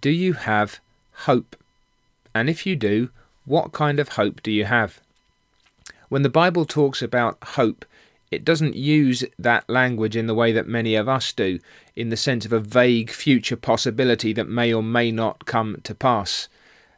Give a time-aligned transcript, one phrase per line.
[0.00, 0.80] Do you have
[1.12, 1.56] hope?
[2.34, 3.10] And if you do,
[3.44, 5.00] what kind of hope do you have?
[6.08, 7.84] When the Bible talks about hope,
[8.30, 11.60] it doesn't use that language in the way that many of us do,
[11.94, 15.94] in the sense of a vague future possibility that may or may not come to
[15.94, 16.48] pass.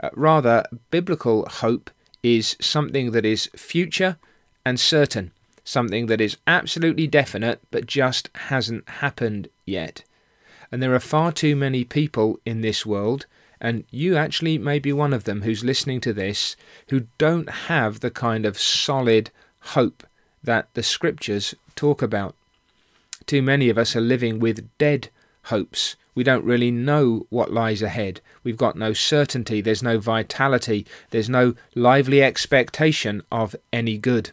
[0.00, 1.90] Uh, rather, biblical hope
[2.22, 4.16] is something that is future
[4.64, 5.30] and certain,
[5.64, 10.02] something that is absolutely definite but just hasn't happened yet.
[10.72, 13.26] And there are far too many people in this world,
[13.60, 16.56] and you actually may be one of them who's listening to this,
[16.88, 20.02] who don't have the kind of solid hope
[20.42, 22.34] that the scriptures talk about.
[23.26, 25.10] Too many of us are living with dead
[25.44, 25.94] hopes.
[26.14, 28.20] We don't really know what lies ahead.
[28.42, 34.32] We've got no certainty, there's no vitality, there's no lively expectation of any good.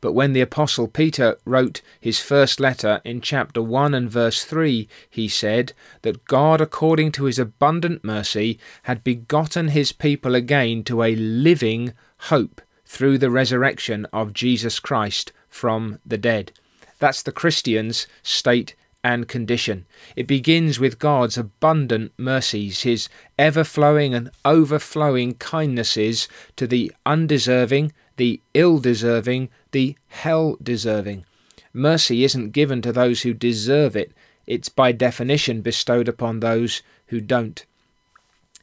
[0.00, 4.88] But when the Apostle Peter wrote his first letter in chapter 1 and verse 3,
[5.08, 5.72] he said
[6.02, 11.92] that God, according to his abundant mercy, had begotten his people again to a living
[12.18, 16.52] hope through the resurrection of Jesus Christ from the dead.
[16.98, 19.86] That's the Christian's state and condition.
[20.16, 27.92] It begins with God's abundant mercies, his ever flowing and overflowing kindnesses to the undeserving,
[28.16, 31.24] the ill deserving, the hell deserving.
[31.72, 34.12] Mercy isn't given to those who deserve it,
[34.46, 37.64] it's by definition bestowed upon those who don't.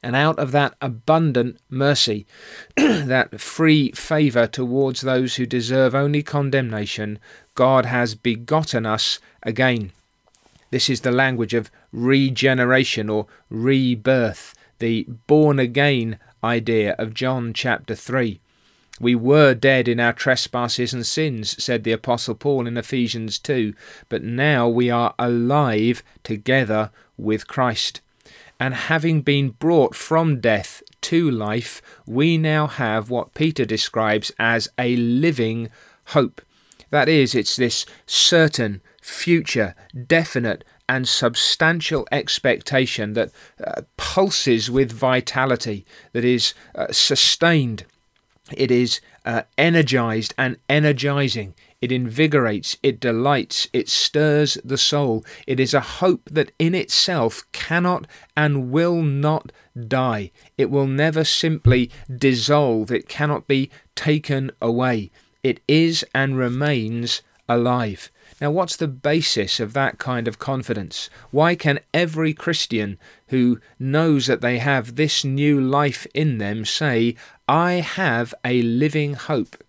[0.04, 2.26] And out of that abundant mercy,
[2.76, 7.20] that free favour towards those who deserve only condemnation,
[7.56, 9.92] God has begotten us again.
[10.70, 17.96] This is the language of regeneration or rebirth, the born again idea of John chapter
[17.96, 18.40] 3.
[19.00, 23.74] We were dead in our trespasses and sins, said the Apostle Paul in Ephesians 2,
[24.10, 28.02] but now we are alive together with Christ.
[28.60, 34.68] And having been brought from death to life, we now have what Peter describes as
[34.80, 35.70] a living
[36.06, 36.42] hope.
[36.90, 39.76] That is, it's this certain, future,
[40.08, 43.32] definite, and substantial expectation that
[43.64, 47.86] uh, pulses with vitality, that is uh, sustained,
[48.56, 51.54] it is uh, energized and energizing.
[51.82, 55.24] It invigorates, it delights, it stirs the soul.
[55.46, 59.52] It is a hope that in itself cannot and will not
[59.88, 60.32] die.
[60.58, 65.12] It will never simply dissolve, it cannot be taken away.
[65.44, 68.12] It is and remains alive.
[68.40, 71.10] Now, what's the basis of that kind of confidence?
[71.32, 77.16] Why can every Christian who knows that they have this new life in them say,
[77.48, 79.64] I have a living hope?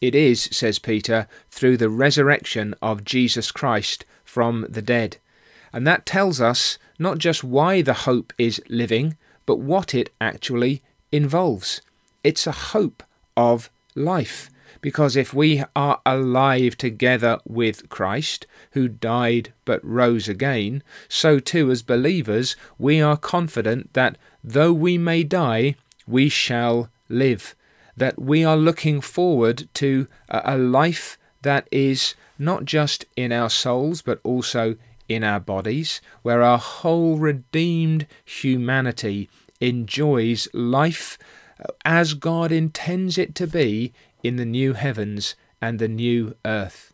[0.00, 5.16] It is, says Peter, through the resurrection of Jesus Christ from the dead.
[5.72, 10.82] And that tells us not just why the hope is living, but what it actually
[11.12, 11.80] involves.
[12.22, 13.02] It's a hope
[13.36, 14.50] of life.
[14.80, 21.70] Because if we are alive together with Christ, who died but rose again, so too
[21.70, 25.76] as believers we are confident that though we may die,
[26.06, 27.54] we shall live.
[27.96, 34.02] That we are looking forward to a life that is not just in our souls
[34.02, 34.76] but also
[35.08, 41.18] in our bodies, where our whole redeemed humanity enjoys life
[41.60, 43.92] uh, as God intends it to be
[44.26, 46.92] in the new heavens and the new earth.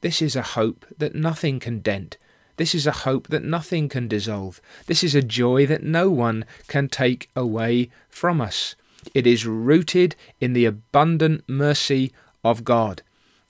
[0.00, 2.16] This is a hope that nothing can dent.
[2.56, 4.60] This is a hope that nothing can dissolve.
[4.86, 8.76] This is a joy that no one can take away from us.
[9.14, 12.12] It is rooted in the abundant mercy
[12.44, 13.02] of God.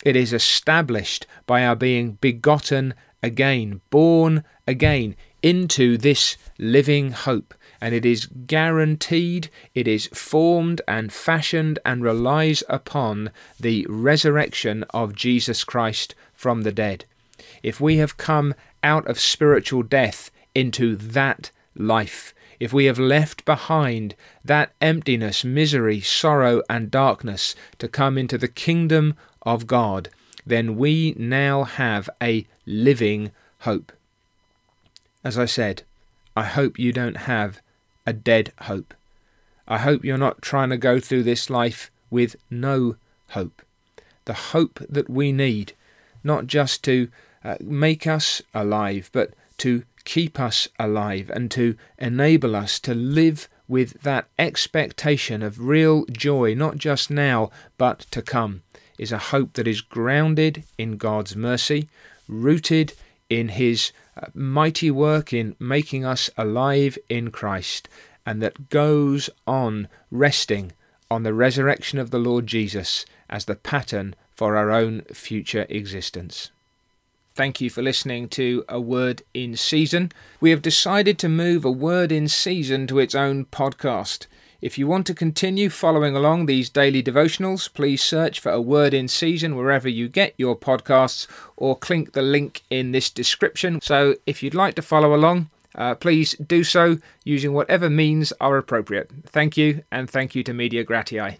[0.04, 7.94] It is established by our being begotten again, born again into this living hope and
[7.94, 15.64] it is guaranteed, it is formed and fashioned and relies upon the resurrection of Jesus
[15.64, 17.04] Christ from the dead.
[17.62, 23.46] If we have come out of spiritual death into that life, if we have left
[23.46, 30.10] behind that emptiness, misery, sorrow, and darkness to come into the kingdom of God,
[30.44, 33.30] then we now have a living
[33.60, 33.92] hope.
[35.24, 35.82] As I said,
[36.36, 37.60] I hope you don't have
[38.06, 38.94] a dead hope.
[39.68, 42.96] I hope you're not trying to go through this life with no
[43.28, 43.62] hope.
[44.24, 45.74] The hope that we need,
[46.24, 47.08] not just to
[47.44, 53.48] uh, make us alive, but to keep us alive and to enable us to live
[53.68, 58.62] with that expectation of real joy, not just now, but to come,
[58.98, 61.88] is a hope that is grounded in God's mercy,
[62.26, 62.92] rooted
[63.30, 67.88] in His uh, mighty work in making us alive in Christ,
[68.26, 70.72] and that goes on resting
[71.10, 76.50] on the resurrection of the Lord Jesus as the pattern for our own future existence.
[77.34, 80.12] Thank you for listening to A Word in Season.
[80.40, 84.26] We have decided to move A Word in Season to its own podcast.
[84.60, 88.92] If you want to continue following along these daily devotionals, please search for A Word
[88.92, 91.26] in Season wherever you get your podcasts
[91.56, 93.80] or click the link in this description.
[93.80, 98.58] So if you'd like to follow along, uh, please do so using whatever means are
[98.58, 99.10] appropriate.
[99.24, 101.38] Thank you, and thank you to Media Gratiae.